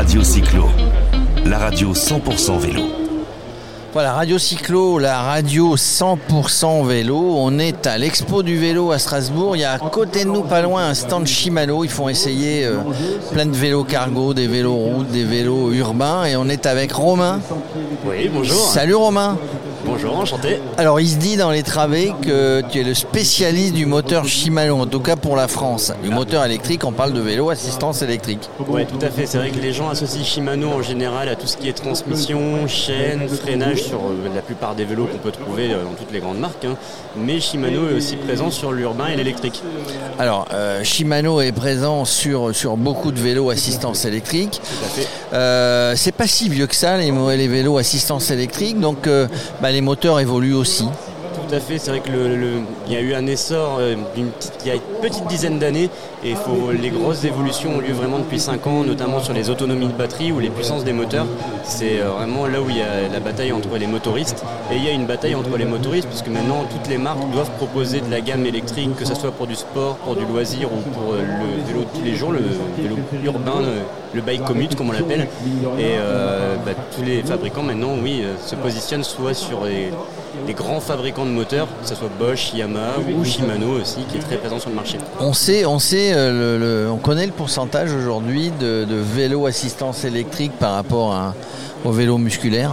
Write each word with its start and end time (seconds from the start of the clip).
Radio 0.00 0.24
Cyclo, 0.24 0.64
la 1.44 1.58
radio 1.58 1.92
100% 1.92 2.58
vélo. 2.58 2.84
Voilà, 3.92 4.14
Radio 4.14 4.38
Cyclo, 4.38 4.98
la 4.98 5.20
radio 5.20 5.76
100% 5.76 6.86
vélo. 6.86 7.34
On 7.36 7.58
est 7.58 7.86
à 7.86 7.98
l'expo 7.98 8.42
du 8.42 8.56
vélo 8.56 8.92
à 8.92 8.98
Strasbourg. 8.98 9.56
Il 9.56 9.60
y 9.60 9.64
a 9.64 9.72
à 9.72 9.78
côté 9.78 10.24
de 10.24 10.30
nous, 10.30 10.40
pas 10.40 10.62
loin, 10.62 10.86
un 10.86 10.94
stand 10.94 11.26
Shimano. 11.26 11.84
Ils 11.84 11.90
font 11.90 12.08
essayer 12.08 12.64
euh, 12.64 12.78
plein 13.30 13.44
de 13.44 13.54
vélos 13.54 13.84
cargo, 13.84 14.32
des 14.32 14.46
vélos 14.46 14.74
routes, 14.74 15.10
des 15.10 15.24
vélos 15.24 15.70
urbains. 15.72 16.24
Et 16.24 16.34
on 16.34 16.48
est 16.48 16.64
avec 16.64 16.92
Romain. 16.92 17.40
Oui, 18.06 18.30
bonjour. 18.32 18.56
Salut 18.56 18.94
Romain. 18.94 19.36
Bonjour, 19.84 20.16
enchanté. 20.16 20.60
Alors, 20.76 21.00
il 21.00 21.08
se 21.08 21.16
dit 21.16 21.36
dans 21.36 21.50
les 21.50 21.62
travées 21.62 22.12
que 22.22 22.62
tu 22.70 22.80
es 22.80 22.84
le 22.84 22.94
spécialiste 22.94 23.74
du 23.74 23.86
moteur 23.86 24.26
Shimano, 24.26 24.76
en 24.78 24.86
tout 24.86 25.00
cas 25.00 25.16
pour 25.16 25.36
la 25.36 25.48
France. 25.48 25.92
Du 26.02 26.10
moteur 26.10 26.44
électrique, 26.44 26.84
on 26.84 26.92
parle 26.92 27.12
de 27.12 27.20
vélo 27.20 27.50
assistance 27.50 28.02
électrique. 28.02 28.48
Oui, 28.68 28.84
tout 28.86 29.04
à 29.04 29.10
fait. 29.10 29.26
C'est 29.26 29.38
vrai 29.38 29.50
que 29.50 29.58
les 29.58 29.72
gens 29.72 29.88
associent 29.88 30.22
Shimano 30.22 30.68
en 30.68 30.82
général 30.82 31.28
à 31.28 31.36
tout 31.36 31.46
ce 31.46 31.56
qui 31.56 31.68
est 31.68 31.72
transmission, 31.72 32.68
chaîne, 32.68 33.26
freinage 33.28 33.82
sur 33.82 33.98
euh, 33.98 34.28
la 34.34 34.42
plupart 34.42 34.74
des 34.74 34.84
vélos 34.84 35.06
qu'on 35.06 35.18
peut 35.18 35.32
trouver 35.32 35.72
euh, 35.72 35.84
dans 35.84 35.94
toutes 35.94 36.12
les 36.12 36.20
grandes 36.20 36.38
marques. 36.38 36.64
hein. 36.64 36.76
Mais 37.16 37.40
Shimano 37.40 37.88
est 37.90 37.94
aussi 37.94 38.16
présent 38.16 38.50
sur 38.50 38.72
l'urbain 38.72 39.06
et 39.08 39.16
l'électrique. 39.16 39.62
Alors, 40.18 40.46
euh, 40.52 40.84
Shimano 40.84 41.40
est 41.40 41.52
présent 41.52 42.04
sur, 42.04 42.54
sur 42.54 42.76
beaucoup 42.76 43.12
de 43.12 43.20
vélos 43.20 43.50
assistance 43.50 44.04
électrique. 44.04 44.60
Tout 44.62 44.84
à 44.84 44.88
fait. 44.88 45.08
Euh, 45.32 45.94
c'est 45.96 46.12
pas 46.12 46.26
si 46.26 46.48
vieux 46.48 46.66
que 46.66 46.74
ça, 46.74 46.96
les, 46.98 47.48
vélos 47.48 47.78
assistance 47.78 48.30
électrique, 48.30 48.78
donc 48.78 49.06
euh, 49.06 49.26
bah, 49.62 49.69
les 49.70 49.80
moteurs 49.80 50.20
évoluent 50.20 50.54
aussi. 50.54 50.84
Tout 51.34 51.54
à 51.54 51.60
fait, 51.60 51.78
c'est 51.78 51.90
vrai 51.90 52.00
que 52.00 52.10
le, 52.10 52.36
le- 52.36 52.60
il 52.86 52.92
y 52.92 52.96
a 52.96 53.00
eu 53.00 53.14
un 53.14 53.26
essor 53.26 53.78
euh, 53.78 53.94
d'une 54.14 54.28
petite- 54.30 54.52
une 54.64 54.80
petite 55.00 55.26
dizaine 55.26 55.58
d'années 55.58 55.88
et 56.24 56.34
les 56.80 56.90
grosses 56.90 57.24
évolutions 57.24 57.76
ont 57.76 57.80
lieu 57.80 57.92
vraiment 57.92 58.18
depuis 58.18 58.38
5 58.38 58.66
ans, 58.66 58.84
notamment 58.84 59.20
sur 59.20 59.32
les 59.32 59.50
autonomies 59.50 59.86
de 59.86 59.92
batterie 59.92 60.32
ou 60.32 60.38
les 60.38 60.50
puissances 60.50 60.84
des 60.84 60.92
moteurs. 60.92 61.26
C'est 61.64 62.00
euh, 62.00 62.10
vraiment 62.10 62.46
là 62.46 62.60
où 62.60 62.68
il 62.68 62.76
y 62.76 62.82
a 62.82 63.08
la 63.08 63.20
bataille 63.20 63.52
entre 63.52 63.76
les 63.78 63.86
motoristes 63.86 64.44
et 64.70 64.76
il 64.76 64.84
y 64.84 64.88
a 64.88 64.92
une 64.92 65.06
bataille 65.06 65.34
entre 65.34 65.56
les 65.56 65.64
motoristes 65.64 66.08
puisque 66.08 66.28
maintenant 66.28 66.64
toutes 66.70 66.88
les 66.88 66.98
marques 66.98 67.30
doivent 67.32 67.50
proposer 67.56 68.00
de 68.00 68.10
la 68.10 68.20
gamme 68.20 68.44
électrique, 68.46 68.94
que 68.96 69.04
ce 69.04 69.14
soit 69.14 69.32
pour 69.32 69.46
du 69.46 69.54
sport, 69.54 69.96
pour 69.96 70.16
du 70.16 70.24
loisir 70.26 70.68
ou 70.72 70.80
pour 70.90 71.14
euh, 71.14 71.22
le 71.22 71.64
vélo 71.66 71.80
de 71.80 71.98
tous 71.98 72.04
les 72.04 72.14
jours, 72.14 72.32
le 72.32 72.40
vélo 72.78 72.96
urbain, 73.24 73.62
le 74.12 74.20
bike 74.20 74.44
commute 74.44 74.74
comme 74.76 74.90
on 74.90 74.92
l'appelle. 74.92 75.28
Et 75.78 75.96
euh, 75.98 76.56
bah, 76.64 76.72
tous 76.94 77.02
les 77.02 77.22
fabricants 77.22 77.62
maintenant, 77.62 77.94
oui, 78.02 78.22
se 78.44 78.54
positionnent 78.56 79.04
soit 79.04 79.34
sur 79.34 79.64
les, 79.64 79.90
les 80.46 80.54
grands 80.54 80.80
fabricants 80.80 81.24
de 81.24 81.30
moteurs, 81.30 81.68
que 81.82 81.88
ce 81.88 81.94
soit 81.94 82.10
Bosch, 82.18 82.52
Yamaha 82.54 82.96
ou 83.18 83.24
Shimano 83.24 83.80
aussi, 83.80 84.00
qui 84.10 84.18
est 84.18 84.20
très 84.20 84.36
présent 84.36 84.58
sur 84.58 84.70
le 84.70 84.76
marché. 84.76 84.89
On 85.20 85.32
sait, 85.32 85.64
on 85.66 85.78
sait, 85.78 86.12
euh, 86.12 86.56
le- 86.58 86.84
le- 86.86 86.90
on 86.90 86.96
connaît 86.96 87.26
le 87.26 87.32
pourcentage 87.32 87.92
aujourd'hui 87.92 88.50
de, 88.60 88.84
de 88.84 88.96
vélos 88.96 89.46
assistance 89.46 90.04
électrique 90.04 90.52
par 90.58 90.74
rapport 90.74 91.12
à, 91.12 91.34
au 91.84 91.90
vélo 91.92 92.18
musculaire. 92.18 92.72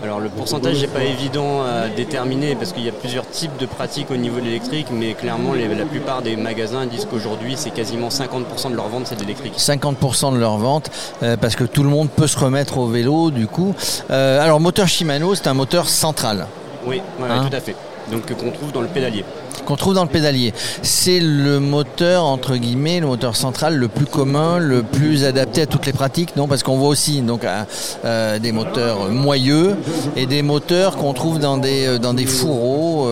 Alors 0.00 0.20
le 0.20 0.28
pourcentage 0.28 0.80
n'est 0.80 0.86
pas 0.86 1.02
évident 1.02 1.62
à 1.62 1.88
déterminer 1.88 2.54
parce 2.54 2.72
qu'il 2.72 2.84
y 2.84 2.88
a 2.88 2.92
plusieurs 2.92 3.28
types 3.28 3.56
de 3.58 3.66
pratiques 3.66 4.12
au 4.12 4.16
niveau 4.16 4.38
de 4.38 4.44
l'électrique, 4.44 4.86
mais 4.92 5.14
clairement 5.14 5.54
les- 5.54 5.66
la 5.74 5.84
plupart 5.86 6.22
des 6.22 6.36
magasins 6.36 6.86
disent 6.86 7.04
qu'aujourd'hui 7.10 7.54
c'est 7.56 7.70
quasiment 7.70 8.08
50% 8.08 8.70
de 8.70 8.76
leur 8.76 8.88
vente 8.88 9.08
c'est 9.08 9.16
de 9.16 9.22
l'électrique. 9.22 9.54
50% 9.56 10.30
de 10.32 10.38
leur 10.38 10.56
vente, 10.56 10.88
euh, 11.24 11.36
parce 11.36 11.56
que 11.56 11.64
tout 11.64 11.82
le 11.82 11.88
monde 11.88 12.10
peut 12.10 12.28
se 12.28 12.38
remettre 12.38 12.78
au 12.78 12.86
vélo 12.86 13.32
du 13.32 13.48
coup. 13.48 13.74
Euh, 14.12 14.40
alors 14.40 14.60
moteur 14.60 14.86
Shimano, 14.86 15.34
c'est 15.34 15.48
un 15.48 15.54
moteur 15.54 15.88
central 15.88 16.46
Oui, 16.86 17.02
ouais, 17.20 17.28
Hein 17.28 17.46
tout 17.50 17.56
à 17.56 17.60
fait. 17.60 17.74
Donc 18.10 18.32
qu'on 18.34 18.50
trouve 18.50 18.72
dans 18.72 18.80
le 18.80 18.88
pédalier. 18.88 19.24
qu'on 19.66 19.76
trouve 19.76 19.94
dans 19.94 20.04
le 20.04 20.08
pédalier. 20.08 20.54
C'est 20.82 21.20
le 21.20 21.60
moteur, 21.60 22.24
entre 22.24 22.56
guillemets, 22.56 23.00
le 23.00 23.06
moteur 23.06 23.36
central 23.36 23.76
le 23.76 23.88
plus 23.88 24.06
commun, 24.06 24.58
le 24.58 24.82
plus 24.82 25.24
adapté 25.24 25.62
à 25.62 25.66
toutes 25.66 25.86
les 25.86 25.92
pratiques, 25.92 26.36
non 26.36 26.48
Parce 26.48 26.62
qu'on 26.62 26.78
voit 26.78 26.88
aussi 26.88 27.20
donc, 27.20 27.44
euh, 27.44 27.64
euh, 28.04 28.38
des 28.38 28.52
moteurs 28.52 29.10
moyeux 29.10 29.76
et 30.16 30.26
des 30.26 30.42
moteurs 30.42 30.96
qu'on 30.96 31.12
trouve 31.12 31.38
dans 31.38 31.58
des, 31.58 31.86
euh, 31.86 32.26
fourreaux, 32.26 33.06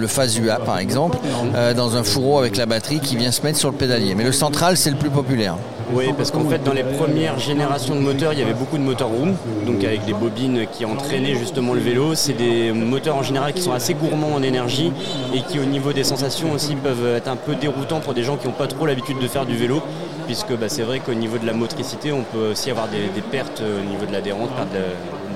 le 0.00 0.06
phase 0.06 0.36
UA 0.36 0.60
par 0.60 0.78
exemple, 0.78 1.18
euh, 1.54 1.74
dans 1.74 1.96
un 1.96 2.02
fourreau 2.02 2.38
avec 2.38 2.56
la 2.56 2.66
batterie 2.66 3.00
qui 3.00 3.16
vient 3.16 3.30
se 3.30 3.42
mettre 3.42 3.58
sur 3.58 3.70
le 3.70 3.76
pédalier. 3.76 4.14
Mais 4.14 4.24
le 4.24 4.32
central, 4.32 4.76
c'est 4.76 4.90
le 4.90 4.96
plus 4.96 5.10
populaire. 5.10 5.56
Oui, 5.92 6.12
parce 6.16 6.30
qu'en 6.30 6.44
fait, 6.44 6.62
dans 6.62 6.72
les 6.72 6.84
premières 6.84 7.38
générations 7.40 7.96
de 7.96 8.00
moteurs, 8.00 8.32
il 8.32 8.38
y 8.38 8.42
avait 8.42 8.54
beaucoup 8.54 8.78
de 8.78 8.82
moteurs 8.82 9.08
room, 9.08 9.34
donc 9.66 9.82
avec 9.82 10.04
des 10.04 10.12
bobines 10.12 10.66
qui 10.70 10.84
entraînaient 10.84 11.34
justement 11.34 11.74
le 11.74 11.80
vélo. 11.80 12.14
C'est 12.14 12.32
des 12.32 12.70
moteurs 12.72 13.16
en 13.16 13.24
général 13.24 13.52
qui 13.52 13.62
sont 13.62 13.72
assez 13.72 13.94
gourmands 13.94 14.34
en 14.34 14.42
énergie 14.42 14.92
et 15.34 15.42
qui, 15.42 15.58
au 15.58 15.64
niveau 15.64 15.92
des 15.92 16.04
sensations 16.04 16.52
aussi, 16.52 16.76
peuvent 16.76 17.16
être 17.16 17.28
un 17.28 17.36
peu 17.36 17.56
déroutants 17.56 17.98
pour 17.98 18.14
des 18.14 18.22
gens 18.22 18.36
qui 18.36 18.46
n'ont 18.46 18.52
pas 18.52 18.68
trop 18.68 18.86
l'habitude 18.86 19.18
de 19.18 19.26
faire 19.26 19.46
du 19.46 19.56
vélo, 19.56 19.82
puisque 20.26 20.52
bah, 20.56 20.68
c'est 20.68 20.82
vrai 20.82 21.00
qu'au 21.00 21.14
niveau 21.14 21.38
de 21.38 21.46
la 21.46 21.54
motricité, 21.54 22.12
on 22.12 22.22
peut 22.22 22.52
aussi 22.52 22.70
avoir 22.70 22.86
des, 22.86 23.20
pertes 23.32 23.60
au 23.60 23.90
niveau 23.90 24.06
de 24.06 24.12
l'adhérence, 24.12 24.48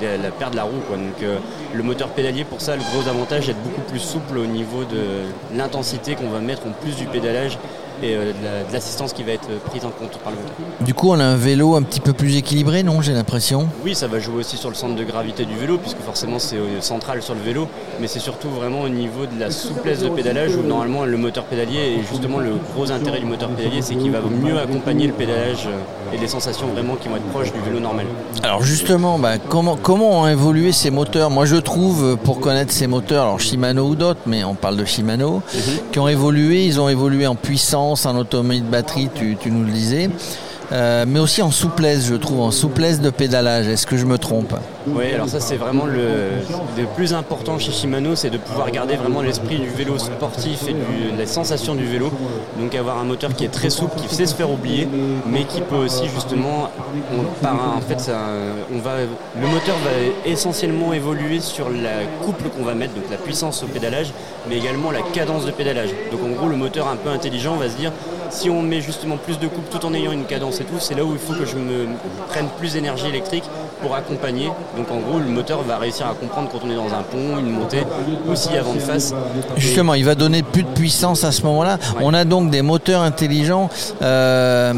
de 0.00 0.22
la, 0.22 0.31
perte 0.31 0.53
de 0.53 0.56
la 0.56 0.65
roue. 0.65 0.81
quoi. 0.88 0.97
Donc, 0.97 1.22
euh, 1.22 1.38
le 1.75 1.82
moteur 1.82 2.09
pédalier, 2.09 2.44
pour 2.44 2.60
ça, 2.60 2.77
le 2.77 2.82
gros 2.82 3.09
avantage, 3.09 3.44
est 3.44 3.53
d'être 3.53 3.62
beaucoup 3.62 3.81
plus 3.82 3.99
souple 4.00 4.38
au 4.38 4.47
niveau 4.47 4.84
de 4.84 5.56
l'intensité 5.56 6.15
qu'on 6.15 6.28
va 6.31 6.41
mettre 6.41 6.62
en 6.66 6.71
plus 6.82 6.97
du 6.97 7.05
pédalage 7.06 7.59
et 8.03 8.16
euh, 8.16 8.33
de 8.33 8.44
la- 8.44 8.72
l'assistance 8.72 9.12
qui 9.12 9.22
va 9.22 9.33
être 9.33 9.49
prise 9.66 9.84
en 9.84 9.91
compte 9.91 10.19
par 10.19 10.33
le 10.33 10.38
moteur. 10.38 10.56
Du 10.81 10.94
coup, 10.94 11.10
on 11.10 11.21
a 11.21 11.25
un 11.25 11.37
vélo 11.37 11.77
un 11.77 11.83
petit 11.83 12.00
peu 12.00 12.12
plus 12.12 12.37
équilibré, 12.37 12.83
non 12.83 13.00
J'ai 13.00 13.12
l'impression? 13.12 13.69
Oui, 13.84 13.94
ça 13.94 14.09
va 14.09 14.19
jouer 14.19 14.37
aussi 14.41 14.56
sur 14.56 14.69
le 14.69 14.75
centre 14.75 14.97
de 14.97 15.04
gravité 15.04 15.44
du 15.44 15.54
vélo, 15.56 15.78
puisque 15.78 16.00
forcément 16.00 16.38
c'est 16.41 16.56
euh, 16.56 16.81
central 16.81 17.22
sur 17.22 17.34
le 17.34 17.41
vélo, 17.41 17.69
mais 18.00 18.09
c'est 18.09 18.19
surtout 18.19 18.49
vraiment 18.50 18.81
au 18.81 18.88
niveau 18.88 19.27
de 19.27 19.38
la 19.38 19.50
souplesse 19.53 20.00
de 20.00 20.09
pédalage, 20.09 20.56
où 20.56 20.62
normalement 20.62 21.04
le 21.04 21.16
moteur 21.16 21.44
pédalier, 21.44 21.99
et 21.99 22.03
justement 22.10 22.41
le 22.41 22.50
gros 22.75 22.91
intérêt 22.91 23.21
du 23.21 23.27
moteur 23.27 23.49
pédalier, 23.50 23.81
c'est 23.81 23.94
qu'il 23.94 24.10
va 24.10 24.21
mieux 24.21 24.59
accompagner 24.59 25.06
le 25.06 25.12
pédalage 25.12 25.66
euh, 25.69 25.78
et 26.14 26.19
des 26.19 26.28
sensations 26.28 26.69
vraiment 26.69 26.94
qui 26.94 27.08
vont 27.08 27.16
être 27.16 27.28
proches 27.30 27.52
du 27.52 27.60
vélo 27.60 27.80
normal. 27.80 28.06
Alors 28.42 28.62
justement, 28.62 29.19
bah, 29.19 29.38
comment, 29.38 29.76
comment 29.76 30.20
ont 30.22 30.28
évolué 30.28 30.72
ces 30.72 30.91
moteurs? 30.91 31.30
Moi 31.30 31.44
je 31.44 31.56
trouve, 31.56 32.04
euh, 32.04 32.16
pour 32.16 32.41
connaître 32.41 32.72
ces 32.72 32.86
moteurs, 32.86 33.25
alors 33.25 33.41
Shimano 33.41 33.84
ou 33.88 33.97
d'autres, 33.97 34.20
mais 34.26 34.44
on 34.44 34.54
parle 34.54 34.76
de 34.76 34.84
Shimano, 34.84 35.42
qui 35.92 35.98
ont 35.98 36.08
évolué, 36.08 36.64
ils 36.64 36.80
ont 36.80 36.88
évolué 36.88 37.26
en 37.26 37.34
puissance, 37.34 38.06
en 38.06 38.16
autonomie 38.16 38.60
de 38.60 38.66
batterie, 38.69 39.08
tu, 39.14 39.36
tu 39.41 39.50
nous 39.50 39.64
le 39.64 39.72
disais, 39.72 40.08
euh, 40.72 41.04
mais 41.06 41.20
aussi 41.20 41.42
en 41.42 41.50
souplesse, 41.50 42.06
je 42.06 42.14
trouve, 42.14 42.41
en 42.41 42.50
souplesse 42.50 43.00
de 43.00 43.10
pédalage. 43.10 43.69
Est-ce 43.69 43.86
que 43.86 43.97
je 43.97 44.06
me 44.06 44.19
trompe? 44.19 44.54
Oui, 44.86 45.12
alors 45.14 45.28
ça 45.28 45.41
c'est 45.41 45.56
vraiment 45.56 45.86
le, 45.86 46.84
plus 46.97 47.14
important 47.14 47.58
chez 47.58 47.72
Shimano, 47.72 48.14
c'est 48.14 48.30
de 48.30 48.38
pouvoir 48.38 48.70
garder 48.70 48.97
vraiment 48.97 49.22
l'esprit 49.22 49.56
du 49.58 49.69
vélo 49.69 49.98
sportif 49.98 50.69
et 50.69 50.72
du- 50.72 51.16
les 51.19 51.26
sensations 51.26 51.74
du 51.74 51.84
vélo. 51.86 52.10
Donc 52.58 52.74
avoir 52.74 52.98
un 52.98 53.04
moteur 53.04 53.34
qui 53.34 53.44
est 53.44 53.48
très 53.53 53.70
souple, 53.70 53.98
qui 54.00 54.14
sait 54.14 54.26
se 54.26 54.34
faire 54.34 54.50
oublier, 54.50 54.88
mais 55.26 55.44
qui 55.44 55.60
peut 55.60 55.76
aussi 55.76 56.06
justement, 56.14 56.70
en 57.44 57.80
fait, 57.80 58.10
on 58.74 58.78
va, 58.78 58.92
le 59.41 59.47
moteur 59.47 59.76
va 59.84 60.30
essentiellement 60.30 60.92
évoluer 60.92 61.41
sur 61.41 61.69
la 61.70 62.04
couple 62.24 62.48
qu'on 62.50 62.64
va 62.64 62.74
mettre, 62.74 62.94
donc 62.94 63.04
la 63.10 63.16
puissance 63.16 63.62
au 63.62 63.66
pédalage, 63.66 64.12
mais 64.48 64.56
également 64.58 64.91
la 64.91 65.00
cadence 65.00 65.47
de 65.47 65.50
pédalage. 65.50 65.91
Donc 66.12 66.20
en 66.24 66.30
gros, 66.36 66.48
le 66.48 66.56
moteur 66.56 66.88
un 66.88 66.97
peu 66.97 67.10
intelligent 67.10 67.56
va 67.56 67.69
se 67.70 67.76
dire, 67.76 67.92
si 68.30 68.50
on 68.50 68.62
met 68.62 68.80
justement 68.80 69.16
plus 69.16 69.38
de 69.38 69.46
couple 69.46 69.68
tout 69.78 69.84
en 69.86 69.94
ayant 69.94 70.12
une 70.12 70.24
cadence 70.24 70.60
et 70.60 70.64
tout, 70.64 70.74
c'est 70.78 70.94
là 70.94 71.04
où 71.04 71.12
il 71.12 71.18
faut 71.18 71.32
que 71.38 71.46
je 71.46 71.56
me 71.56 71.86
prenne 72.28 72.46
plus 72.58 72.72
d'énergie 72.74 73.06
électrique 73.06 73.44
pour 73.82 73.94
accompagner. 73.94 74.50
Donc 74.76 74.90
en 74.90 74.98
gros, 74.98 75.18
le 75.18 75.26
moteur 75.26 75.62
va 75.62 75.78
réussir 75.78 76.06
à 76.06 76.14
comprendre 76.14 76.48
quand 76.50 76.60
on 76.66 76.70
est 76.70 76.76
dans 76.76 76.94
un 76.94 77.02
pont, 77.02 77.38
une 77.38 77.50
montée, 77.50 77.84
aussi 78.30 78.56
avant 78.56 78.74
de 78.74 78.78
face. 78.80 79.12
Justement, 79.56 79.94
il 79.94 80.04
va 80.04 80.14
donner 80.14 80.42
plus 80.42 80.62
de 80.62 80.68
puissance 80.68 81.24
à 81.24 81.32
ce 81.32 81.42
moment-là. 81.42 81.78
On 82.00 82.14
a 82.14 82.24
donc 82.24 82.50
des 82.50 82.62
moteurs 82.62 83.02
intelligents. 83.02 83.68
Euh, 84.02 84.72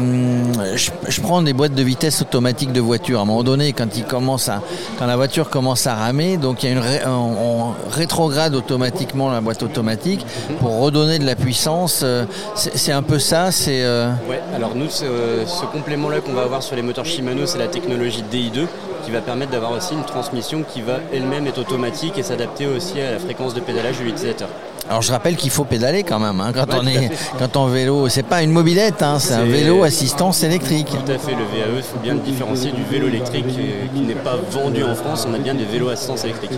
je, 0.75 0.91
je 1.07 1.21
prends 1.21 1.41
des 1.41 1.53
boîtes 1.53 1.73
de 1.73 1.83
vitesse 1.83 2.21
automatiques 2.21 2.71
de 2.73 2.81
voiture. 2.81 3.19
À 3.19 3.21
un 3.23 3.25
moment 3.25 3.43
donné, 3.43 3.73
quand 3.73 3.95
il 3.95 4.03
commence 4.03 4.49
à, 4.49 4.61
quand 4.99 5.05
la 5.05 5.15
voiture 5.15 5.49
commence 5.49 5.87
à 5.87 5.95
ramer, 5.95 6.37
donc 6.37 6.63
il 6.63 6.67
y 6.67 6.69
a 6.69 6.73
une 6.73 6.79
ré- 6.81 7.01
on, 7.05 7.11
on 7.11 7.91
rétrograde 7.91 8.55
automatiquement 8.55 9.29
la 9.31 9.41
boîte 9.41 9.63
automatique 9.63 10.25
pour 10.59 10.79
redonner 10.79 11.19
de 11.19 11.25
la 11.25 11.35
puissance. 11.35 12.01
Euh, 12.03 12.25
c'est 12.55 12.91
un 12.91 13.03
peu 13.03 13.19
ça. 13.19 13.46
Euh, 13.47 14.11
Ouais, 14.29 14.41
alors 14.53 14.75
nous, 14.75 14.89
ce 14.89 15.65
complément-là 15.71 16.19
qu'on 16.19 16.33
va 16.33 16.41
avoir 16.43 16.61
sur 16.61 16.75
les 16.75 16.81
moteurs 16.81 17.05
Shimano, 17.05 17.45
c'est 17.45 17.57
la 17.57 17.67
technologie 17.67 18.23
DI2 18.29 18.67
qui 19.07 19.13
va 19.13 19.21
permettre 19.21 19.51
d'avoir 19.53 19.71
aussi 19.71 19.93
une 19.93 20.03
transmission 20.03 20.63
qui 20.69 20.81
va 20.81 20.99
elle-même 21.13 21.47
être 21.47 21.59
automatique 21.59 22.17
et 22.17 22.23
s'adapter 22.23 22.67
aussi 22.67 22.99
à 22.99 23.11
la 23.11 23.19
fréquence 23.19 23.53
de 23.53 23.61
pédalage 23.61 23.99
de 23.99 24.03
l'utilisateur. 24.03 24.49
alors 24.89 25.01
je 25.01 25.13
rappelle 25.13 25.37
qu'il 25.37 25.49
faut 25.49 25.63
pédaler 25.63 26.03
quand 26.03 26.19
même 26.19 26.41
hein, 26.41 26.51
quand 26.53 26.67
Ouais, 26.67 26.81
on 26.83 26.87
est 26.87 27.09
quand 27.39 27.55
on 27.55 27.67
vélo. 27.67 28.09
C'est 28.09 28.23
pas 28.23 28.43
une 28.43 28.51
mobilette, 28.51 29.01
hein, 29.01 29.17
c'est 29.19 29.33
un 29.33 29.45
vélo 29.45 29.83
assistance 29.83 30.43
électrique. 30.43 30.87
Tout 30.89 31.09
à 31.11 31.17
fait, 31.17 31.31
le 31.31 31.37
VAE, 31.45 31.77
il 31.77 31.83
faut 31.83 31.99
bien 31.99 32.15
le 32.15 32.19
différencier 32.19 32.71
du 32.71 32.83
vélo 32.83 33.07
électrique 33.07 33.45
euh, 33.47 33.85
qui 33.95 34.01
n'est 34.01 34.13
pas 34.13 34.35
vendu 34.51 34.83
en 34.83 34.93
France, 34.95 35.25
on 35.29 35.33
a 35.33 35.37
bien 35.37 35.53
des 35.55 35.63
vélos 35.63 35.87
assistance 35.89 36.25
électrique. 36.25 36.51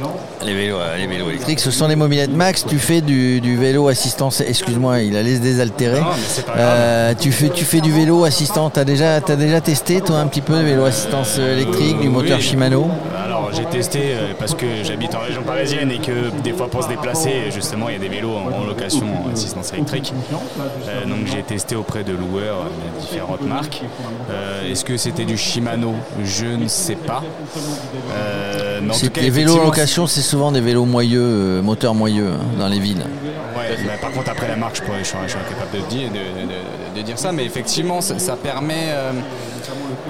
Les 0.44 0.56
vélos, 0.56 0.78
euh, 0.78 0.98
les 0.98 1.06
vélos 1.06 1.30
électriques, 1.30 1.60
ce 1.60 1.70
sont 1.70 1.88
les 1.88 1.96
mobilettes 1.96 2.34
Max. 2.34 2.66
Tu 2.68 2.80
fais 2.80 3.02
du, 3.02 3.42
du 3.42 3.58
vélo 3.58 3.88
assistance. 3.90 4.42
Excuse-moi, 4.42 5.02
il 5.02 5.16
allait 5.16 5.36
se 5.36 5.42
désaltérer. 5.42 6.00
Non, 6.00 6.08
mais 6.16 6.24
c'est 6.28 6.46
pas 6.46 6.54
grave. 6.56 6.68
Euh, 6.70 7.14
tu, 7.20 7.32
fais, 7.32 7.50
tu 7.50 7.64
fais 7.66 7.82
du 7.82 7.92
vélo 7.92 8.24
assistant, 8.24 8.72
tu 8.72 8.80
as 8.80 8.86
déjà, 8.86 9.16
as 9.18 9.36
déjà 9.36 9.62
testé 9.62 10.02
toi 10.02 10.18
un 10.18 10.28
petit 10.28 10.42
peu 10.42 10.54
de 10.58 10.64
vélo 10.64 10.86
assistance 10.86 11.38
électrique, 11.38 12.00
du 12.00 12.10
moteur 12.10 12.39
Shimano 12.42 12.90
Alors 13.24 13.52
j'ai 13.54 13.66
testé 13.66 14.00
euh, 14.14 14.34
parce 14.38 14.54
que 14.54 14.66
j'habite 14.84 15.14
en 15.16 15.20
région 15.20 15.44
parisienne 15.44 15.92
et 15.92 16.00
que 16.00 16.30
des 16.44 16.54
fois 16.54 16.70
pour 16.70 16.84
se 16.84 16.88
déplacer, 16.88 17.52
justement 17.52 17.90
il 17.90 17.94
y 17.94 17.96
a 17.96 18.00
des 18.00 18.10
vélos 18.10 18.34
en, 18.36 18.66
location 18.66 19.08
en 19.26 19.34
assistance 19.34 19.74
électrique. 19.74 20.14
Euh, 20.88 21.06
donc 21.06 21.28
j'ai 21.28 21.44
testé 21.44 21.76
auprès 21.76 22.04
de 22.04 22.14
loueurs 22.14 22.66
différentes 23.00 23.42
marques. 23.42 23.82
Est-ce 24.70 24.86
que 24.86 24.98
c'était 24.98 25.26
du 25.26 25.38
Shimano? 25.38 25.94
Je 26.24 26.46
ne 26.46 26.68
sais 26.68 26.96
pas. 26.96 27.24
les 29.16 29.30
vélos 29.30 29.58
en 29.58 29.64
location, 29.64 30.08
c'est 30.08 30.22
souvent 30.22 30.52
des 30.52 30.62
vélos 30.62 30.86
moyeux, 30.86 31.62
moteurs 31.62 31.96
moyeux 31.96 32.32
hein, 32.34 32.58
dans 32.60 32.68
les 32.68 32.80
villes. 32.80 33.06
par 34.02 34.12
contre 34.12 34.30
après 34.32 34.48
la 34.48 34.56
marque, 34.56 34.78
je, 34.78 34.82
pourrais, 34.84 35.00
je, 35.00 35.06
suis, 35.06 35.18
incapable 35.18 35.72
de 35.74 35.90
dire, 35.90 36.10
de, 36.96 37.02
dire 37.02 37.18
ça, 37.18 37.32
mais 37.32 37.46
effectivement 37.46 38.02
ça, 38.02 38.36
permet 38.36 38.94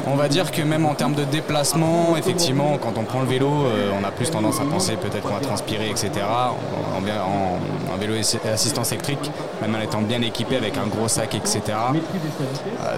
on 0.08 0.16
va 0.16 0.28
dire 0.28 0.52
que 0.52 0.62
même 0.62 0.86
en 0.86 0.96
termes 0.96 1.14
de 1.14 1.24
déplacement, 1.24 2.16
effectivement, 2.18 2.78
quand 2.82 2.94
on 2.98 3.04
prend 3.04 3.22
le 3.22 3.28
vélo, 3.28 3.48
euh, 3.48 3.92
on 4.00 4.04
a 4.04 4.12
plus 4.12 4.30
tendance 4.30 4.60
à 4.60 4.64
penser 4.64 4.94
peut-être 4.94 5.24
qu'on 5.24 5.36
va 5.36 5.42
transpirer, 5.42 5.90
etc. 5.90 6.12
En, 6.96 7.98
vélo 8.00 8.14
assistance 8.54 8.94
électrique, 8.94 9.30
même 9.62 9.76
en 9.76 9.82
étant 9.82 10.02
bien 10.02 10.22
équipé 10.22 10.56
avec 10.56 10.78
un 10.78 10.88
gros 10.88 11.10
sac, 11.10 11.36
etc. 11.36 11.62
Euh, 11.68 12.98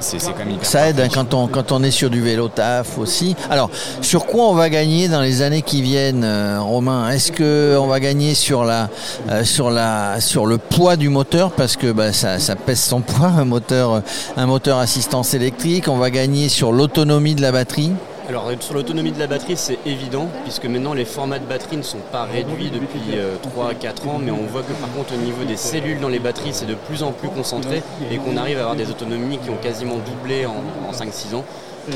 Ça 0.61 0.89
aide 0.89 0.99
hein, 0.99 1.07
quand, 1.11 1.33
on, 1.33 1.47
quand 1.47 1.71
on 1.71 1.81
est 1.81 1.89
sur 1.89 2.11
du 2.11 2.21
vélo 2.21 2.49
taf 2.49 2.99
aussi. 2.99 3.35
Alors, 3.49 3.71
sur 4.01 4.27
quoi 4.27 4.43
on 4.45 4.53
va 4.53 4.69
gagner 4.69 5.07
dans 5.07 5.21
les 5.21 5.41
années 5.41 5.63
qui 5.63 5.81
viennent, 5.81 6.23
euh, 6.23 6.59
Romain? 6.61 7.09
Est-ce 7.09 7.31
qu'on 7.31 7.87
va 7.87 7.99
gagner 7.99 8.35
sur, 8.35 8.63
la, 8.63 8.89
sur, 9.43 9.71
la, 9.71 10.21
sur 10.21 10.45
le 10.45 10.59
poids 10.59 10.97
du 10.97 11.09
moteur? 11.09 11.51
Parce 11.51 11.77
que 11.77 11.91
bah, 11.91 12.13
ça, 12.13 12.37
ça, 12.37 12.55
pèse 12.55 12.81
son 12.81 13.01
poids, 13.01 13.27
un 13.29 13.45
moteur, 13.45 14.03
un 14.37 14.45
moteur 14.45 14.77
assistance 14.77 15.33
électrique. 15.33 15.87
On 15.87 15.97
va 15.97 16.11
gagner 16.11 16.47
sur 16.51 16.73
l'auto 16.73 17.01
l'autonomie 17.01 17.33
de 17.33 17.41
la 17.41 17.53
batterie 17.53 17.93
alors 18.27 18.51
sur 18.59 18.73
l'autonomie 18.73 19.13
de 19.13 19.19
la 19.19 19.27
batterie 19.27 19.55
c'est 19.55 19.79
évident 19.85 20.27
puisque 20.43 20.65
maintenant 20.65 20.93
les 20.93 21.05
formats 21.05 21.39
de 21.39 21.45
batterie 21.45 21.77
ne 21.77 21.81
sont 21.81 22.01
pas 22.11 22.25
réduits 22.25 22.69
depuis 22.69 22.99
3-4 23.15 23.15
euh, 23.15 24.09
ans 24.09 24.19
mais 24.21 24.31
on 24.31 24.45
voit 24.47 24.61
que 24.61 24.73
par 24.73 24.91
contre 24.91 25.13
au 25.13 25.17
niveau 25.17 25.45
des 25.45 25.55
cellules 25.55 26.01
dans 26.01 26.09
les 26.09 26.19
batteries 26.19 26.51
c'est 26.51 26.65
de 26.65 26.75
plus 26.75 27.03
en 27.03 27.13
plus 27.13 27.29
concentré 27.29 27.81
et 28.11 28.17
qu'on 28.17 28.35
arrive 28.35 28.57
à 28.57 28.61
avoir 28.61 28.75
des 28.75 28.89
autonomies 28.89 29.37
qui 29.37 29.49
ont 29.49 29.57
quasiment 29.61 29.95
doublé 29.95 30.45
en, 30.45 30.61
en 30.87 30.91
5-6 30.91 31.35
ans. 31.35 31.45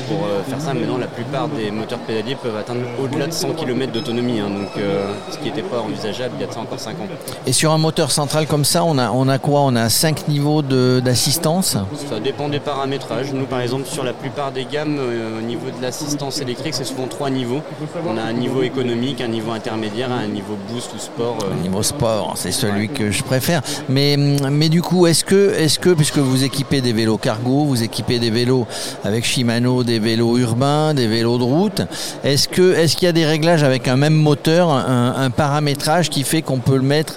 Pour 0.08 0.26
euh, 0.26 0.42
faire 0.42 0.60
ça, 0.60 0.74
maintenant, 0.74 0.98
la 0.98 1.06
plupart 1.06 1.48
des 1.48 1.70
moteurs 1.70 1.98
pédaliers 2.00 2.36
peuvent 2.42 2.56
atteindre 2.56 2.80
au-delà 3.02 3.26
de 3.28 3.32
100 3.32 3.52
km 3.54 3.92
d'autonomie, 3.92 4.40
hein, 4.40 4.48
donc 4.48 4.70
euh, 4.78 5.06
ce 5.30 5.38
qui 5.38 5.44
n'était 5.44 5.62
pas 5.62 5.80
envisageable 5.80 6.34
il 6.38 6.46
y 6.46 6.48
a 6.48 6.52
ça 6.52 6.60
encore 6.60 6.80
5 6.80 6.92
ans. 6.92 7.06
Et 7.46 7.52
sur 7.52 7.72
un 7.72 7.78
moteur 7.78 8.10
central 8.10 8.46
comme 8.46 8.64
ça, 8.64 8.84
on 8.84 8.98
a, 8.98 9.10
on 9.10 9.28
a 9.28 9.38
quoi? 9.38 9.60
On 9.60 9.76
a 9.76 9.88
5 9.88 10.28
niveaux 10.28 10.62
d'assistance? 10.62 11.76
Ça 12.08 12.20
dépend 12.20 12.48
des 12.48 12.58
paramétrages. 12.58 13.32
Nous, 13.32 13.46
par 13.46 13.60
exemple, 13.60 13.86
sur 13.86 14.02
la 14.02 14.12
plupart 14.12 14.50
des 14.50 14.64
gammes, 14.64 14.98
euh, 14.98 15.38
au 15.38 15.42
niveau 15.42 15.66
de 15.66 15.80
l'assistance 15.80 16.40
électrique, 16.40 16.74
c'est 16.74 16.84
souvent 16.84 17.06
3 17.06 17.30
niveaux. 17.30 17.62
On 18.06 18.18
a 18.18 18.22
un 18.22 18.32
niveau 18.32 18.62
économique, 18.62 19.20
un 19.20 19.28
niveau 19.28 19.52
intermédiaire, 19.52 20.10
un 20.10 20.26
niveau 20.26 20.56
boost 20.68 20.92
ou 20.94 20.98
sport. 20.98 21.38
Un 21.52 21.62
niveau 21.62 21.82
sport, 21.82 22.32
c'est 22.36 22.52
celui 22.52 22.88
que 22.88 23.10
je 23.10 23.22
préfère. 23.22 23.62
Mais, 23.88 24.16
mais 24.16 24.68
du 24.68 24.82
coup, 24.82 25.06
est-ce 25.06 25.24
que, 25.24 25.54
est 25.56 25.78
que, 25.78 25.90
puisque 25.90 26.18
vous 26.18 26.44
équipez 26.44 26.80
des 26.80 26.92
vélos 26.92 27.18
cargo, 27.18 27.64
vous 27.64 27.82
équipez 27.82 28.18
des 28.18 28.30
vélos 28.30 28.66
avec 29.04 29.24
Shimano, 29.24 29.75
des 29.84 29.98
vélos 29.98 30.38
urbains, 30.38 30.94
des 30.94 31.06
vélos 31.06 31.38
de 31.38 31.44
route. 31.44 31.82
Est-ce 32.24 32.48
que 32.48 32.74
est-ce 32.74 32.96
qu'il 32.96 33.06
y 33.06 33.08
a 33.08 33.12
des 33.12 33.26
réglages 33.26 33.62
avec 33.62 33.88
un 33.88 33.96
même 33.96 34.14
moteur, 34.14 34.70
un, 34.70 35.30
paramétrage 35.30 36.10
qui 36.10 36.22
fait 36.22 36.42
qu'on 36.42 36.58
peut 36.58 36.76
le 36.76 36.82
mettre, 36.82 37.14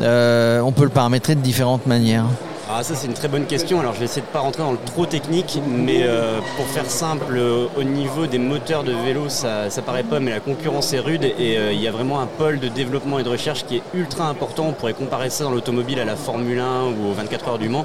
euh, 0.00 0.60
on 0.60 0.72
peut 0.72 0.84
le 0.84 0.90
paramétrer 0.90 1.34
de 1.34 1.40
différentes 1.40 1.86
manières? 1.86 2.26
Ah, 2.72 2.84
ça 2.84 2.94
c'est 2.94 3.08
une 3.08 3.14
très 3.14 3.26
bonne 3.26 3.46
question. 3.46 3.80
Alors 3.80 3.94
je 3.94 3.98
vais 3.98 4.04
essayer 4.04 4.22
de 4.22 4.26
ne 4.28 4.32
pas 4.32 4.38
rentrer 4.40 4.62
dans 4.62 4.70
le 4.70 4.78
trop 4.86 5.04
technique, 5.04 5.58
mais 5.68 6.02
euh, 6.04 6.38
pour 6.56 6.66
faire 6.66 6.86
simple, 6.86 7.34
euh, 7.36 7.66
au 7.76 7.82
niveau 7.82 8.26
des 8.26 8.38
moteurs 8.38 8.84
de 8.84 8.92
vélo, 8.92 9.28
ça, 9.28 9.70
ça 9.70 9.82
paraît 9.82 10.04
pas, 10.04 10.20
mais 10.20 10.30
la 10.30 10.38
concurrence 10.40 10.92
est 10.92 11.00
rude 11.00 11.24
et 11.24 11.58
il 11.72 11.80
y 11.80 11.88
a 11.88 11.90
vraiment 11.90 12.20
un 12.20 12.26
pôle 12.26 12.60
de 12.60 12.68
développement 12.68 13.18
et 13.18 13.24
de 13.24 13.28
recherche 13.28 13.64
qui 13.66 13.76
est 13.76 13.82
ultra 13.92 14.28
important. 14.28 14.66
On 14.68 14.72
pourrait 14.72 14.94
comparer 14.94 15.30
ça 15.30 15.44
dans 15.44 15.50
l'automobile 15.50 15.98
à 15.98 16.04
la 16.04 16.14
Formule 16.16 16.60
1 16.60 16.84
ou 16.84 17.10
aux 17.10 17.12
24 17.12 17.48
heures 17.48 17.58
du 17.58 17.68
Mans. 17.68 17.84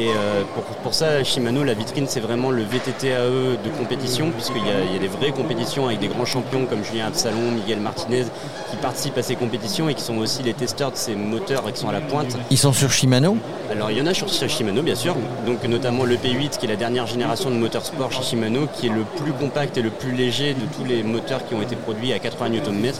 Et 0.00 0.08
euh, 0.16 0.44
pour, 0.82 0.94
ça, 0.94 1.22
Shimano, 1.22 1.62
la 1.62 1.74
vitrine, 1.74 2.06
c'est 2.08 2.20
vraiment 2.20 2.50
le 2.50 2.62
VTTAE 2.62 3.58
de 3.62 3.70
compétition, 3.78 4.30
puisqu'il 4.30 4.66
y, 4.66 4.96
a 4.96 4.98
des 4.98 5.08
vraies 5.08 5.30
compétitions 5.30 5.88
avec 5.88 5.98
des 5.98 6.08
grands 6.08 6.24
champions 6.24 6.64
comme 6.64 6.82
Julien 6.82 7.08
Absalon, 7.08 7.50
Miguel 7.50 7.80
Martinez, 7.80 8.24
qui 8.70 8.76
participent 8.78 9.18
à 9.18 9.22
ces 9.22 9.36
compétitions 9.36 9.90
et 9.90 9.94
qui 9.94 10.02
sont 10.02 10.16
aussi 10.16 10.42
les 10.42 10.54
testeurs 10.54 10.92
de 10.92 10.96
ces 10.96 11.14
moteurs 11.14 11.68
et 11.68 11.72
qui 11.72 11.80
sont 11.80 11.90
à 11.90 11.92
la 11.92 12.00
pointe. 12.00 12.34
Ils 12.50 12.56
sont 12.56 12.72
sur 12.72 12.90
Shimano? 12.90 13.36
Alors, 13.70 13.90
il 13.90 13.98
y 13.98 14.00
en 14.00 14.06
a 14.06 14.14
sur 14.14 14.26
Shimano, 14.30 14.80
bien 14.80 14.94
sûr. 14.94 15.14
Donc, 15.44 15.62
notamment 15.64 16.04
le 16.04 16.16
P8, 16.16 16.56
qui 16.58 16.64
est 16.64 16.70
la 16.70 16.76
dernière 16.76 17.06
génération 17.06 17.50
de 17.50 17.56
moteur 17.56 17.84
sport 17.84 18.10
chez 18.10 18.22
Shimano, 18.22 18.68
qui 18.72 18.86
est 18.86 18.90
le 18.90 19.04
plus 19.22 19.32
compact 19.32 19.76
et 19.76 19.82
le 19.82 19.90
plus 19.90 20.12
léger 20.12 20.54
de 20.54 20.64
tous 20.78 20.84
les 20.88 21.02
moteurs 21.02 21.46
qui 21.46 21.52
ont 21.52 21.60
été 21.60 21.76
produits 21.76 22.14
à 22.14 22.18
80 22.18 22.48
Nm 22.48 22.92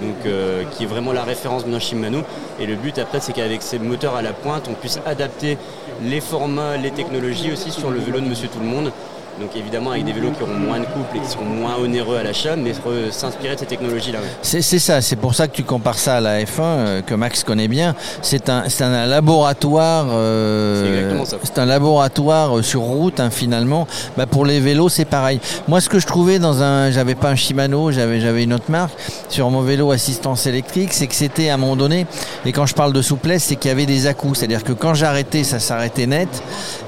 donc 0.00 0.26
euh, 0.26 0.64
qui 0.72 0.84
est 0.84 0.86
vraiment 0.86 1.12
la 1.12 1.24
référence 1.24 1.66
de 1.66 1.78
Shimano. 1.78 2.20
Et 2.60 2.66
le 2.66 2.76
but 2.76 2.98
après, 2.98 3.20
c'est 3.20 3.32
qu'avec 3.32 3.62
ces 3.62 3.78
moteurs 3.78 4.14
à 4.14 4.22
la 4.22 4.32
pointe, 4.32 4.68
on 4.70 4.74
puisse 4.74 5.00
adapter 5.06 5.58
les 6.02 6.20
formats, 6.20 6.76
les 6.76 6.90
technologies 6.90 7.52
aussi 7.52 7.70
sur 7.70 7.90
le 7.90 7.98
vélo 7.98 8.20
de 8.20 8.26
Monsieur 8.26 8.48
Tout 8.48 8.60
le 8.60 8.66
Monde. 8.66 8.92
Donc 9.40 9.50
évidemment 9.56 9.90
avec 9.90 10.04
des 10.04 10.12
vélos 10.12 10.30
qui 10.30 10.44
auront 10.44 10.54
moins 10.54 10.78
de 10.78 10.84
couple 10.84 11.16
et 11.16 11.20
qui 11.20 11.28
seront 11.28 11.44
moins 11.44 11.76
onéreux 11.76 12.16
à 12.16 12.22
l'achat, 12.22 12.54
mais 12.54 12.72
s'inspirer 13.10 13.54
de 13.54 13.60
ces 13.60 13.66
technologies-là. 13.66 14.20
C'est 14.42 14.62
ça, 14.62 15.00
c'est 15.00 15.16
pour 15.16 15.34
ça 15.34 15.48
que 15.48 15.56
tu 15.56 15.64
compares 15.64 15.98
ça 15.98 16.16
à 16.16 16.20
la 16.20 16.40
F1, 16.42 16.60
euh, 16.60 17.02
que 17.02 17.14
Max 17.14 17.42
connaît 17.42 17.66
bien. 17.66 17.96
C'est 18.22 18.48
un, 18.48 18.64
un 18.80 19.06
laboratoire. 19.06 20.06
Euh, 20.10 21.24
c'est 21.42 21.58
un 21.58 21.66
laboratoire 21.66 22.58
euh, 22.58 22.62
sur 22.62 22.82
route 22.82 23.18
hein, 23.18 23.30
finalement. 23.30 23.88
Bah, 24.16 24.26
pour 24.26 24.44
les 24.44 24.60
vélos, 24.60 24.88
c'est 24.88 25.04
pareil. 25.04 25.40
Moi, 25.66 25.80
ce 25.80 25.88
que 25.88 25.98
je 25.98 26.06
trouvais 26.06 26.38
dans 26.38 26.62
un, 26.62 26.92
j'avais 26.92 27.16
pas 27.16 27.30
un 27.30 27.36
Shimano, 27.36 27.90
j'avais 27.90 28.20
j'avais 28.20 28.44
une 28.44 28.52
autre 28.52 28.70
marque 28.70 28.94
sur 29.28 29.50
mon 29.50 29.62
vélo 29.62 29.90
assistance 29.90 30.46
électrique, 30.46 30.92
c'est 30.92 31.08
que 31.08 31.14
c'était 31.14 31.48
à 31.48 31.54
un 31.54 31.56
moment 31.56 31.76
donné. 31.76 32.06
Et 32.46 32.52
quand 32.52 32.66
je 32.66 32.74
parle 32.74 32.92
de 32.92 33.02
souplesse, 33.02 33.44
c'est 33.44 33.56
qu'il 33.56 33.68
y 33.68 33.72
avait 33.72 33.86
des 33.86 34.06
à-coups, 34.06 34.38
c'est-à-dire 34.38 34.62
que 34.62 34.72
quand 34.72 34.94
j'arrêtais, 34.94 35.42
ça 35.42 35.58
s'arrêtait 35.58 36.06
net, 36.06 36.28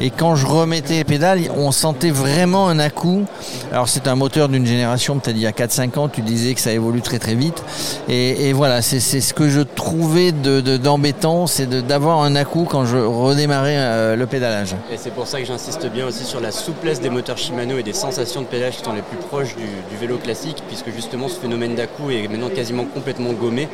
et 0.01 0.11
quand 0.11 0.37
je 0.37 0.47
remettais 0.47 0.95
les 0.95 1.05
pédales, 1.05 1.41
on 1.57 1.73
sentait 1.73 2.11
vraiment 2.11 2.36
vraiment 2.37 2.69
un 2.69 2.79
à-coup. 2.79 3.25
Alors 3.73 3.89
c'est 3.89 4.07
un 4.09 4.15
moteur 4.15 4.51
d'une 4.51 4.67
génération, 4.67 5.19
peut-être 5.19 5.37
il 5.37 5.43
y 5.43 5.47
a 5.47 5.53
4-5 5.53 5.99
ans, 5.99 6.09
tu 6.09 6.21
disais 6.21 6.53
que 6.53 6.61
ça 6.61 6.71
évolue 6.71 7.01
très 7.01 7.19
très 7.19 7.35
vite. 7.35 7.63
Et, 8.11 8.53
voilà, 8.53 8.83
c'est 8.83 9.01
ce 9.01 9.33
que 9.33 9.49
je 9.49 9.63
trouvais 9.63 10.33
d'embêtant, 10.33 11.45
de, 11.45 11.49
c'est 11.49 11.87
d'avoir 11.87 12.21
un 12.21 12.37
à-coup 12.37 12.67
quand 12.69 12.85
je 12.85 12.99
redémarrais 12.99 13.77
euh, 13.79 14.17
le 14.17 14.27
pédalage. 14.27 14.75
Et 14.93 14.99
c'est 14.99 15.13
pour 15.13 15.27
ça 15.27 15.41
que 15.41 15.47
j'insiste 15.47 15.87
bien 15.87 16.07
aussi 16.07 16.25
sur 16.25 16.41
la 16.41 16.51
souplesse 16.51 17.01
des 17.01 17.09
moteurs 17.09 17.39
Shimano 17.39 17.79
et 17.79 17.83
des 17.83 17.95
sensations 17.95 18.43
de 18.43 18.47
pédalage 18.47 18.77
qui 18.77 18.85
sont 18.85 18.93
les 18.93 19.03
plus 19.03 19.17
proches 19.17 19.57
du, 19.57 19.97
vélo 19.99 20.19
classique, 20.19 20.63
puisque 20.69 20.91
justement 20.95 21.29
ce 21.29 21.41
phénomène 21.41 21.75
d'à-coup 21.75 22.11
est 22.11 22.29
maintenant 22.29 22.51
quasiment 22.51 22.85
complètement 22.85 23.33
gommé. 23.33 23.67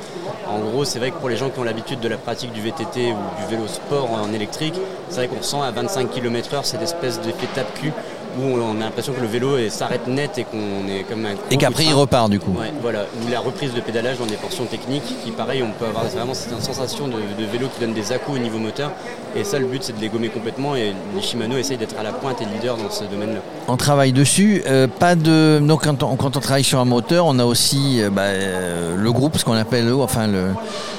En 0.48 0.60
gros, 0.60 0.84
c'est 0.84 1.00
vrai 1.00 1.10
que 1.10 1.16
pour 1.16 1.28
les 1.28 1.36
gens 1.36 1.50
qui 1.50 1.58
ont 1.58 1.64
l'habitude 1.64 1.98
de 1.98 2.08
la 2.08 2.16
pratique 2.16 2.52
du 2.52 2.60
VTT 2.60 3.12
ou 3.12 3.40
du 3.40 3.50
vélo 3.50 3.66
sport 3.66 4.08
en 4.12 4.32
électrique, 4.32 4.74
c'est 5.08 5.16
vrai 5.16 5.28
qu'on 5.28 5.42
sent 5.42 5.60
à 5.60 5.72
25 5.72 6.10
km/h 6.10 6.60
cette 6.62 6.82
espèce 6.82 7.20
d'effet 7.20 7.48
tape-cul 7.54 7.92
où 8.38 8.42
on 8.42 8.80
a 8.80 8.84
l'impression 8.84 9.12
que 9.12 9.20
le 9.20 9.26
vélo 9.26 9.56
s'arrête 9.68 10.06
net 10.06 10.38
et 10.38 10.44
qu'on 10.44 10.88
est 10.88 11.02
comme 11.02 11.26
un 11.26 11.34
Et 11.50 11.56
qu'après 11.56 11.84
il 11.84 11.94
repart 11.94 12.30
du 12.30 12.40
coup. 12.40 12.54
voilà, 12.80 13.00
ou 13.22 13.30
la 13.30 13.40
reprise 13.40 13.74
de 13.74 13.80
pédalage 13.80 14.18
dans 14.18 14.26
des 14.26 14.36
portions 14.36 14.64
techniques 14.64 15.02
qui 15.24 15.30
pareil 15.30 15.62
on 15.62 15.70
peut 15.72 15.86
avoir 15.86 16.04
vraiment 16.04 16.34
cette 16.34 16.60
sensation 16.62 17.08
de, 17.08 17.16
vélo 17.52 17.68
qui 17.74 17.80
donne 17.80 17.92
des 17.94 18.12
à 18.12 18.16
au 18.32 18.38
niveau 18.38 18.58
moteur 18.58 18.92
et 19.36 19.44
ça 19.44 19.58
le 19.58 19.66
but 19.66 19.82
c'est 19.82 19.96
de 19.96 20.00
les 20.00 20.08
gommer 20.08 20.28
complètement 20.28 20.76
et 20.76 20.92
les 21.14 21.22
Shimano 21.22 21.56
essayent 21.56 21.76
d'être 21.76 21.98
à 21.98 22.02
la 22.02 22.12
pointe 22.12 22.40
et 22.40 22.44
leader 22.44 22.76
dans 22.76 22.90
ce 22.90 23.04
domaine 23.04 23.34
là. 23.34 23.40
On 23.68 23.76
travaille 23.76 24.12
dessus, 24.12 24.62
euh, 24.66 24.86
pas 24.86 25.14
de 25.14 25.60
donc 25.62 25.84
quand 25.84 26.02
on, 26.02 26.16
quand 26.16 26.36
on, 26.36 26.40
travaille 26.40 26.64
sur 26.64 26.78
un 26.80 26.84
moteur 26.84 27.26
on 27.26 27.38
a 27.38 27.44
aussi 27.44 28.02
euh, 28.02 28.10
bah, 28.10 28.22
euh, 28.22 28.96
le 28.96 29.12
groupe 29.12 29.36
ce 29.38 29.44
qu'on 29.44 29.54
appelle 29.54 29.92
enfin 29.92 30.26
le, 30.26 30.48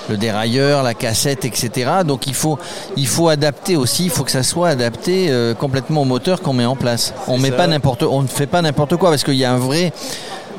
le, 0.09 0.17
dérailleur, 0.17 0.83
la 0.83 0.93
cassette 0.93 1.45
etc. 1.45 1.91
Donc 2.05 2.27
il 2.27 2.33
faut, 2.33 2.57
il 2.97 3.07
faut 3.07 3.29
adapter 3.29 3.75
aussi, 3.75 4.05
il 4.05 4.11
faut 4.11 4.23
que 4.23 4.31
ça 4.31 4.43
soit 4.43 4.69
adapté 4.69 5.31
complètement 5.59 6.01
au 6.01 6.05
moteur 6.05 6.41
qu'on 6.41 6.53
met 6.53 6.65
en 6.65 6.75
place 6.75 7.13
on 7.27 7.37
met 7.37 7.51
pas 7.51 7.67
n'importe, 7.67 8.03
on 8.03 8.21
ne 8.21 8.27
fait 8.27 8.47
pas 8.47 8.61
n'importe 8.61 8.97
quoi 8.97 9.09
parce 9.09 9.23
qu'il 9.23 9.35
y 9.35 9.45
a 9.45 9.53
un 9.53 9.57
vrai 9.57 9.91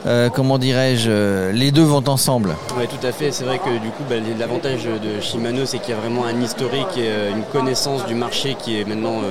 euh, 0.06 0.28
comment 0.28 0.58
dirais-je, 0.58 1.08
euh, 1.10 1.52
les 1.52 1.70
deux 1.70 1.82
vont 1.82 2.06
ensemble. 2.08 2.54
Oui, 2.76 2.84
tout 2.86 3.06
à 3.06 3.10
fait. 3.10 3.32
C'est 3.32 3.44
vrai 3.44 3.58
que 3.58 3.70
du 3.78 3.88
coup, 3.88 4.02
bah, 4.08 4.16
l'avantage 4.38 4.84
de 4.84 5.20
Shimano, 5.20 5.64
c'est 5.64 5.78
qu'il 5.78 5.94
y 5.94 5.96
a 5.96 6.00
vraiment 6.00 6.26
un 6.26 6.38
historique 6.42 6.98
et 6.98 7.08
euh, 7.08 7.30
une 7.30 7.44
connaissance 7.44 8.04
du 8.04 8.14
marché 8.14 8.54
qui 8.58 8.78
est 8.78 8.84
maintenant 8.84 9.22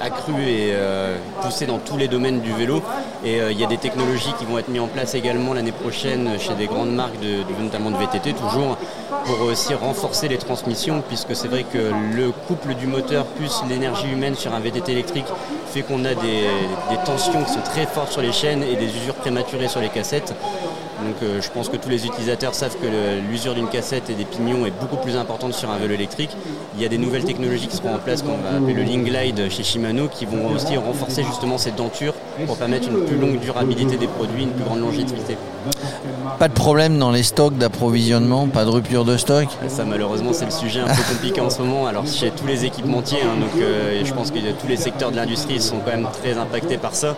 accrue 0.00 0.48
et 0.48 0.72
poussée 1.42 1.66
dans 1.66 1.78
tous 1.78 1.96
les 1.96 2.08
domaines 2.08 2.40
du 2.40 2.52
vélo. 2.52 2.82
Et 3.24 3.38
il 3.50 3.58
y 3.58 3.64
a 3.64 3.66
des 3.66 3.78
technologies 3.78 4.32
qui 4.38 4.44
vont 4.44 4.58
être 4.58 4.68
mises 4.68 4.80
en 4.80 4.86
place 4.86 5.14
également 5.14 5.54
l'année 5.54 5.72
prochaine 5.72 6.38
chez 6.38 6.54
des 6.54 6.66
grandes 6.66 6.94
marques, 6.94 7.18
de, 7.20 7.62
notamment 7.62 7.90
de 7.90 7.96
VTT 7.96 8.32
toujours, 8.34 8.76
pour 9.24 9.40
aussi 9.42 9.74
renforcer 9.74 10.28
les 10.28 10.38
transmissions, 10.38 11.02
puisque 11.06 11.34
c'est 11.34 11.48
vrai 11.48 11.64
que 11.64 11.92
le 12.14 12.30
couple 12.46 12.74
du 12.74 12.86
moteur 12.86 13.24
plus 13.26 13.62
l'énergie 13.68 14.08
humaine 14.10 14.34
sur 14.34 14.54
un 14.54 14.60
VTT 14.60 14.92
électrique 14.92 15.26
fait 15.66 15.82
qu'on 15.82 16.04
a 16.04 16.14
des 16.14 16.46
tensions 17.04 17.42
qui 17.44 17.52
sont 17.52 17.60
très 17.60 17.86
fortes 17.86 18.12
sur 18.12 18.22
les 18.22 18.32
chaînes 18.32 18.62
et 18.62 18.76
des 18.76 18.86
usures 18.96 19.14
prématurées 19.14 19.68
sur 19.68 19.80
les 19.80 19.88
cassettes. 19.88 20.34
Donc 21.04 21.16
euh, 21.22 21.40
je 21.40 21.48
pense 21.50 21.68
que 21.68 21.76
tous 21.76 21.88
les 21.88 22.06
utilisateurs 22.06 22.54
savent 22.54 22.76
que 22.76 22.86
l'usure 23.30 23.54
d'une 23.54 23.68
cassette 23.68 24.10
et 24.10 24.14
des 24.14 24.24
pignons 24.24 24.66
est 24.66 24.72
beaucoup 24.80 24.96
plus 24.96 25.16
importante 25.16 25.54
sur 25.54 25.70
un 25.70 25.78
vélo 25.78 25.94
électrique. 25.94 26.30
Il 26.76 26.82
y 26.82 26.86
a 26.86 26.88
des 26.88 26.98
nouvelles 26.98 27.24
technologies 27.24 27.68
qui 27.68 27.76
seront 27.76 27.94
en 27.94 27.98
place 27.98 28.22
qu'on 28.22 28.36
va 28.38 28.56
appeler 28.56 28.74
le 28.74 28.82
Link 28.82 29.04
Glide 29.04 29.48
chez 29.50 29.62
Shimano 29.62 30.08
qui 30.08 30.26
vont 30.26 30.52
aussi 30.54 30.76
renforcer 30.76 31.22
justement 31.22 31.58
cette 31.58 31.76
denture 31.76 32.14
pour 32.46 32.56
permettre 32.56 32.88
une 32.88 33.04
plus 33.04 33.16
longue 33.16 33.38
durabilité 33.40 33.96
des 33.96 34.06
produits, 34.08 34.44
une 34.44 34.50
plus 34.50 34.64
grande 34.64 34.80
longévité. 34.80 35.36
Pas 36.38 36.48
de 36.48 36.54
problème 36.54 36.98
dans 36.98 37.10
les 37.10 37.22
stocks 37.22 37.56
d'approvisionnement, 37.56 38.46
pas 38.46 38.64
de 38.64 38.70
rupture 38.70 39.04
de 39.04 39.16
stock? 39.16 39.46
Ça 39.68 39.84
malheureusement 39.84 40.32
c'est 40.32 40.44
le 40.44 40.50
sujet 40.50 40.80
un 40.80 40.86
peu 40.86 41.02
compliqué 41.12 41.40
en 41.40 41.50
ce 41.50 41.62
moment. 41.62 41.86
Alors 41.86 42.06
chez 42.06 42.30
tous 42.30 42.46
les 42.46 42.64
équipementiers, 42.64 43.22
hein, 43.22 43.40
donc, 43.40 43.62
euh, 43.62 44.02
je 44.04 44.14
pense 44.14 44.30
que 44.30 44.38
tous 44.38 44.68
les 44.68 44.76
secteurs 44.76 45.10
de 45.10 45.16
l'industrie 45.16 45.60
sont 45.60 45.78
quand 45.84 45.90
même 45.90 46.08
très 46.12 46.38
impactés 46.38 46.78
par 46.78 46.94
ça. 46.94 47.16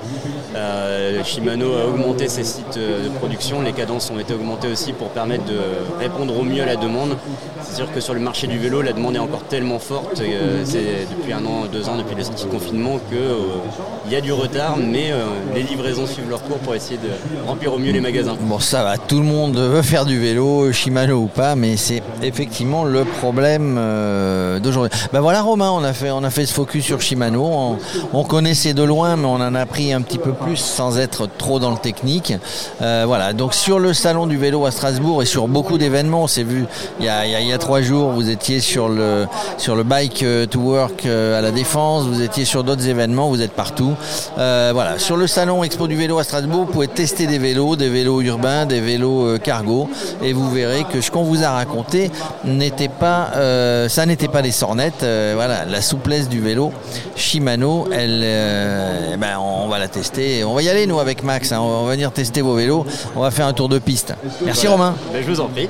Euh, 0.54 1.22
Shimano 1.24 1.74
a 1.74 1.86
augmenté 1.86 2.28
ses 2.28 2.44
sites 2.44 2.78
de 2.78 3.08
production, 3.18 3.62
les 3.62 3.69
cadences 3.72 4.10
ont 4.10 4.18
été 4.18 4.34
augmentées 4.34 4.68
aussi 4.68 4.92
pour 4.92 5.08
permettre 5.08 5.44
de 5.44 5.58
répondre 5.98 6.38
au 6.38 6.42
mieux 6.42 6.62
à 6.62 6.66
la 6.66 6.76
demande. 6.76 7.16
C'est 7.62 7.76
sûr 7.76 7.92
que 7.92 8.00
sur 8.00 8.14
le 8.14 8.20
marché 8.20 8.46
du 8.46 8.58
vélo, 8.58 8.82
la 8.82 8.92
demande 8.92 9.16
est 9.16 9.20
encore 9.20 9.44
tellement 9.44 9.78
forte, 9.78 10.20
euh, 10.20 10.62
c'est 10.64 11.06
depuis 11.16 11.32
un 11.32 11.44
an, 11.44 11.66
deux 11.70 11.88
ans, 11.88 11.96
depuis 11.96 12.16
le 12.16 12.24
sortie 12.24 12.46
confinement, 12.46 12.98
qu'il 13.08 14.12
y 14.12 14.16
a 14.16 14.20
du 14.20 14.32
retard, 14.32 14.76
mais 14.76 15.12
les 15.54 15.62
livraisons 15.62 16.06
suivent 16.06 16.28
leur 16.28 16.42
cours 16.42 16.58
pour 16.58 16.74
essayer 16.74 16.98
de 16.98 17.46
remplir 17.46 17.72
au 17.72 17.78
mieux 17.78 17.92
les 17.92 18.00
magasins. 18.00 18.36
Bon 18.40 18.58
ça 18.58 18.82
va, 18.82 18.98
tout 18.98 19.18
le 19.18 19.26
monde 19.26 19.56
veut 19.56 19.82
faire 19.82 20.04
du 20.04 20.18
vélo, 20.18 20.72
Shimano 20.72 21.16
ou 21.16 21.26
pas, 21.26 21.54
mais 21.54 21.76
c'est 21.76 22.02
effectivement 22.22 22.84
le 22.84 23.04
problème 23.04 23.76
euh, 23.78 24.58
d'aujourd'hui. 24.58 24.96
Ben 25.12 25.20
voilà 25.20 25.42
Romain, 25.42 25.70
on 25.70 25.82
a 25.82 25.92
fait, 25.92 26.10
on 26.10 26.22
a 26.22 26.30
fait 26.30 26.46
ce 26.46 26.54
focus 26.54 26.84
sur 26.84 27.00
Shimano. 27.00 27.76
On, 28.12 28.24
connaissait 28.24 28.74
de 28.74 28.82
loin, 28.82 29.16
mais 29.16 29.26
on 29.26 29.34
en 29.34 29.54
a 29.54 29.66
pris 29.66 29.92
un 29.92 30.02
petit 30.02 30.18
peu 30.18 30.32
plus 30.32 30.56
sans 30.56 30.98
être 30.98 31.26
trop 31.26 31.58
dans 31.58 31.70
le 31.70 31.78
technique. 31.78 32.32
Euh, 32.80 33.04
voilà, 33.06 33.32
donc 33.32 33.54
sur 33.60 33.78
le 33.78 33.92
salon 33.92 34.26
du 34.26 34.38
vélo 34.38 34.64
à 34.64 34.70
Strasbourg 34.70 35.22
et 35.22 35.26
sur 35.26 35.46
beaucoup 35.46 35.76
d'événements, 35.76 36.22
on 36.22 36.26
s'est 36.26 36.44
vu 36.44 36.64
il 36.98 37.04
y, 37.04 37.08
a, 37.10 37.58
trois 37.58 37.82
jours, 37.82 38.08
vous 38.08 38.30
étiez 38.30 38.60
sur 38.60 38.88
le, 38.88 39.26
sur 39.58 39.76
le 39.76 39.82
Bike 39.82 40.24
to 40.50 40.60
Work 40.60 41.04
euh, 41.04 41.38
à 41.38 41.42
la 41.42 41.50
Défense, 41.50 42.04
vous 42.04 42.22
étiez 42.22 42.46
sur 42.46 42.64
d'autres 42.64 42.88
événements, 42.88 43.28
vous 43.28 43.42
êtes 43.42 43.52
partout. 43.52 43.92
voilà, 44.36 44.98
sur 44.98 45.18
le 45.18 45.26
salon 45.26 45.62
Expo 45.62 45.88
du 45.88 45.94
vélo 45.94 46.18
à 46.18 46.24
Strasbourg, 46.24 46.64
vous 46.64 46.72
pouvez 46.72 46.88
tester 46.88 47.26
des 47.26 47.38
vélos, 47.38 47.76
des 47.76 47.90
vélos 47.90 48.22
urbains, 48.22 48.64
des 48.64 48.80
vélos 48.80 49.38
cargo, 49.42 49.90
et 50.22 50.32
vous 50.32 50.50
verrez 50.50 50.84
que 50.84 51.02
ce 51.02 51.10
qu'on 51.10 51.24
vous 51.24 51.44
a 51.44 51.50
raconté 51.50 52.10
n'était 52.44 52.88
pas, 52.88 53.30
euh, 53.36 53.88
ça 53.88 54.06
n'était 54.06 54.28
pas 54.28 54.42
des 54.42 54.52
sornettes. 54.52 55.02
Euh, 55.02 55.32
voilà, 55.34 55.64
la 55.64 55.82
souplesse 55.82 56.28
du 56.28 56.40
vélo 56.40 56.72
Shimano, 57.16 57.88
elle, 57.92 58.22
euh, 58.24 59.16
ben, 59.16 59.38
on 59.38 59.68
va 59.68 59.78
la 59.78 59.88
tester. 59.88 60.44
On 60.44 60.54
va 60.54 60.62
y 60.62 60.68
aller 60.68 60.86
nous 60.86 60.98
avec 60.98 61.22
Max. 61.22 61.52
Hein. 61.52 61.60
on 61.60 61.84
va 61.84 61.92
venir 61.92 62.12
tester 62.12 62.40
vos 62.40 62.54
vélos. 62.54 62.86
On 63.16 63.20
va 63.20 63.30
faire 63.30 63.49
un 63.50 63.52
tour 63.52 63.68
de 63.68 63.80
piste. 63.80 64.14
Merci 64.44 64.68
Romain. 64.68 64.94
Ben, 65.12 65.22
je 65.22 65.28
vous 65.28 65.40
en 65.40 65.48
prie. 65.48 65.68